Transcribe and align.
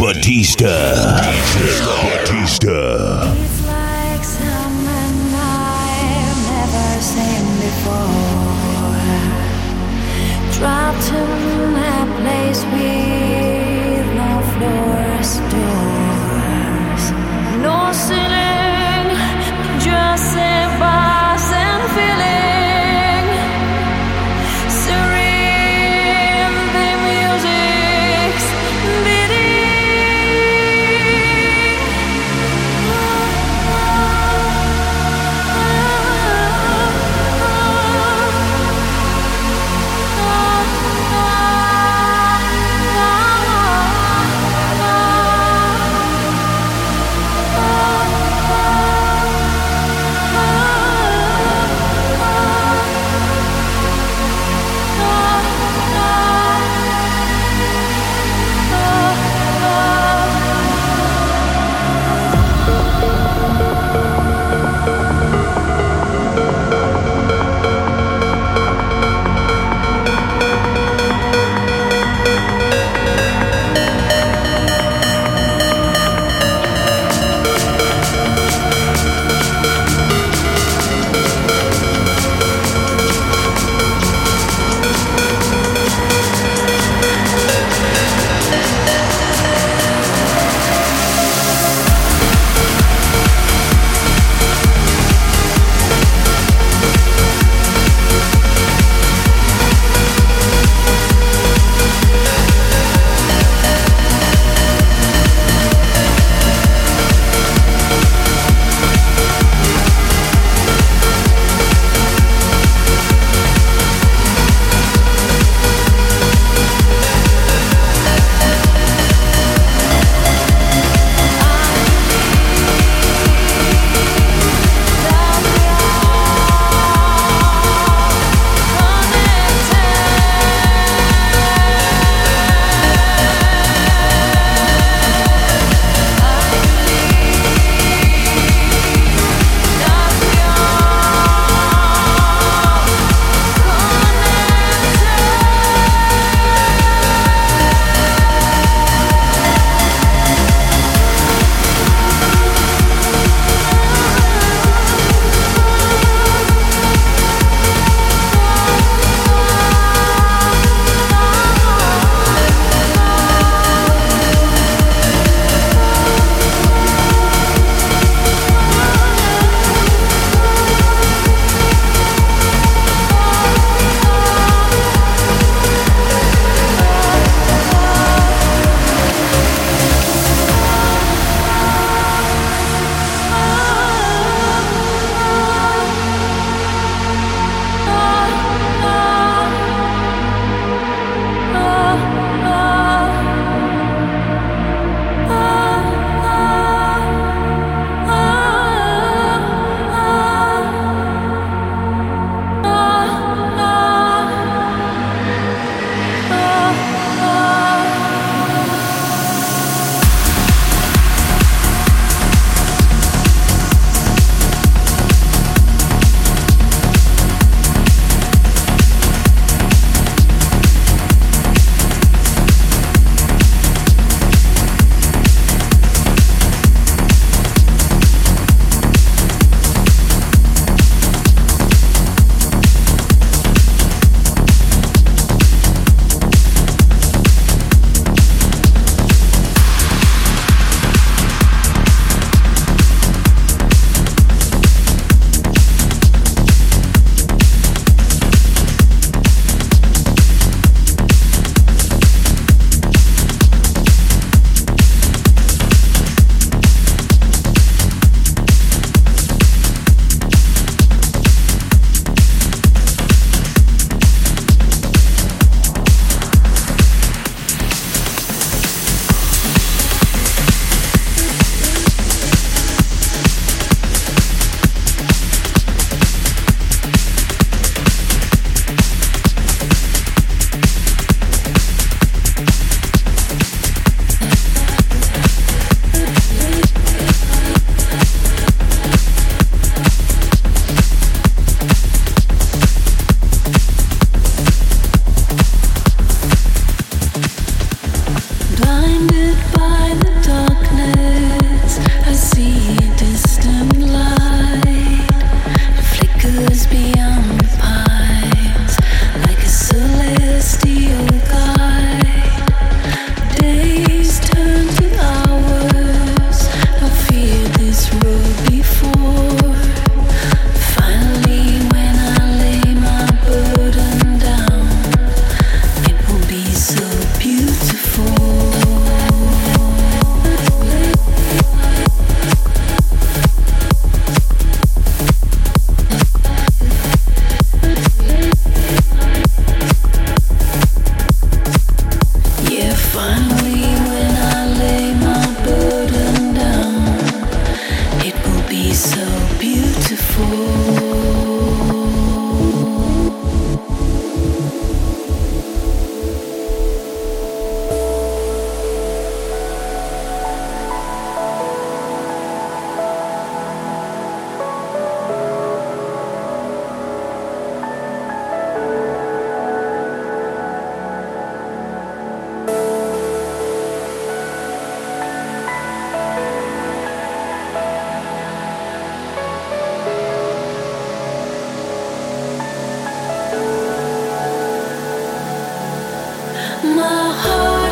Batista. 0.00 1.20
Batista. 2.00 3.36
Before. 7.60 8.00
Dropped 10.56 11.12
in 11.12 11.76
a 11.76 12.06
place 12.16 12.62
with 12.72 14.06
no 14.16 14.30
floors, 14.54 15.30
doors, 15.52 17.04
no 17.60 17.92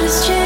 just 0.09 0.38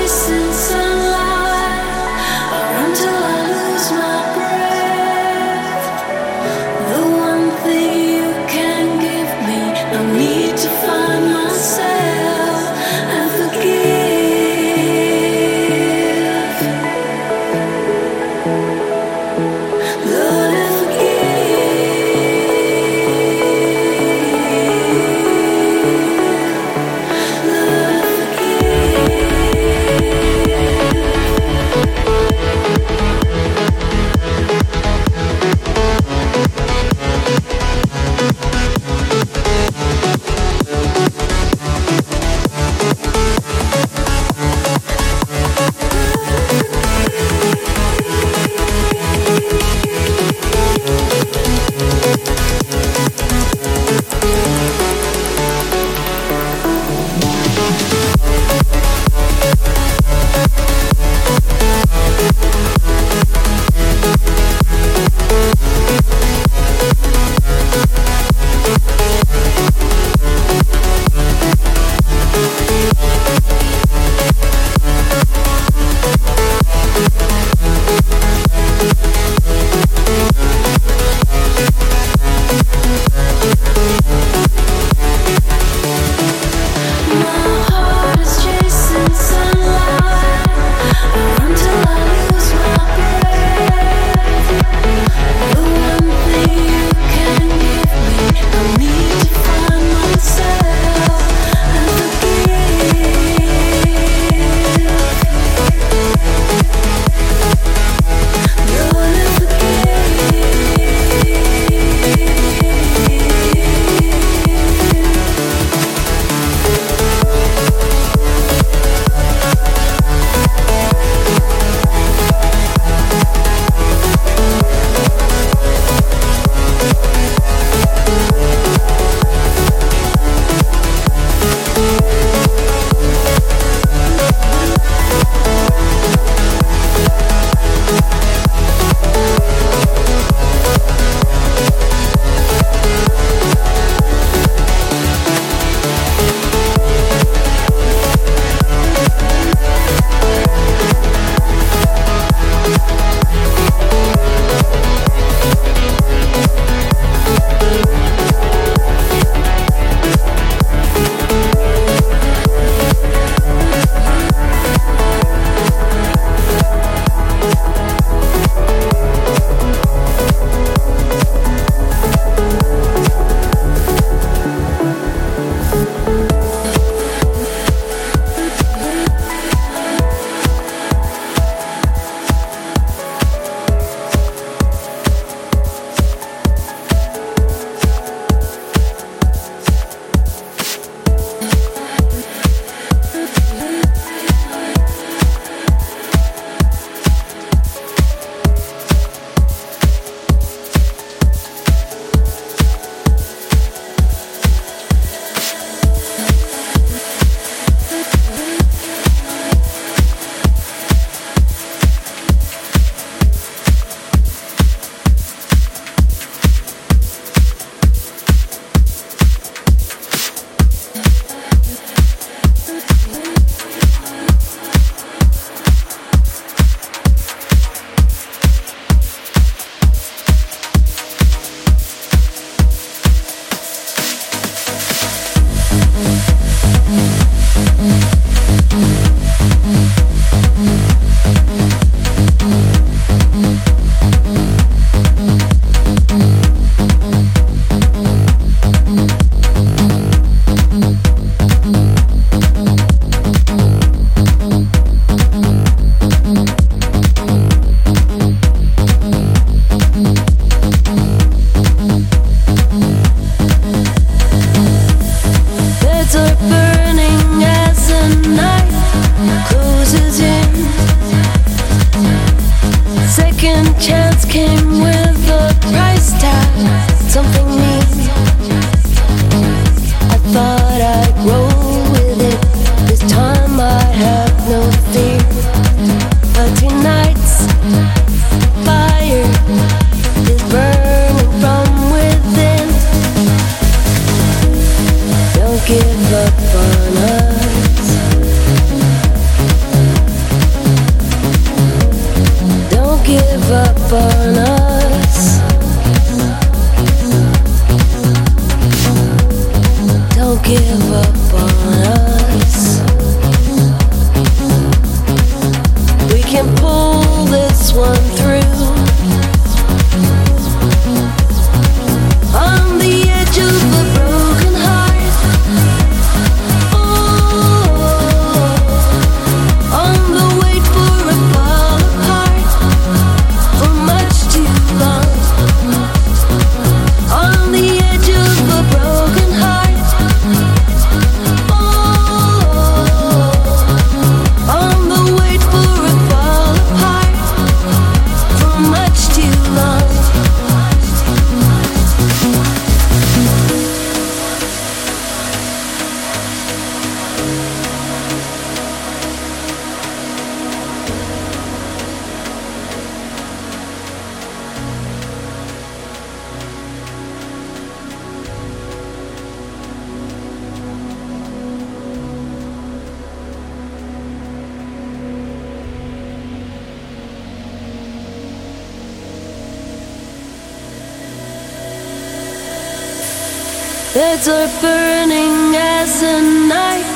Beds 383.94 384.26
are 384.26 384.48
burning 384.62 385.54
as 385.54 386.00
the 386.00 386.22
night 386.48 386.88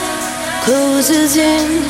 closes 0.64 1.36
in. 1.36 1.82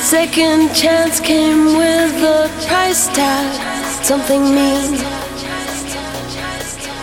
Second 0.00 0.74
chance 0.74 1.20
came 1.20 1.66
with 1.66 2.16
a 2.20 2.50
price 2.66 3.06
tag, 3.14 3.46
something 4.04 4.42
mean. 4.42 4.94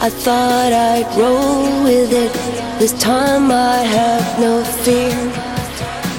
I 0.01 0.09
thought 0.09 0.73
I'd 0.73 1.07
roll 1.17 1.83
with 1.85 2.11
it. 2.11 2.33
This 2.77 2.91
time 2.99 3.49
I 3.49 3.77
have 3.77 4.39
no 4.41 4.65
fear. 4.83 5.15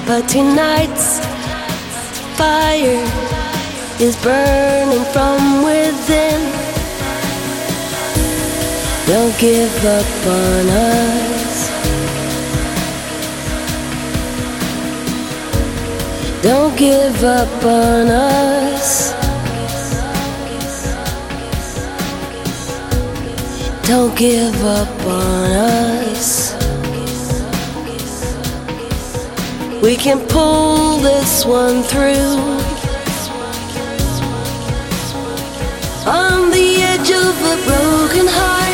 But 0.06 0.30
tonight's 0.30 1.20
fire 2.38 3.04
is 4.00 4.16
burning 4.24 5.04
from 5.12 5.62
within. 5.62 6.61
Don't 9.42 9.50
give 9.50 9.84
up 9.84 10.26
on 10.28 10.68
us. 10.68 11.70
Don't 16.44 16.78
give 16.78 17.24
up 17.24 17.64
on 17.64 18.06
us. 18.06 19.12
Don't 23.88 24.16
give 24.16 24.64
up 24.64 25.06
on 25.06 25.50
us. 25.50 26.54
We 29.82 29.96
can 29.96 30.20
pull 30.28 30.98
this 30.98 31.44
one 31.44 31.82
through. 31.82 32.38
On 36.06 36.48
the 36.52 36.76
edge 36.92 37.10
of 37.10 37.34
a 37.52 37.56
broken 37.66 38.28
heart. 38.28 38.71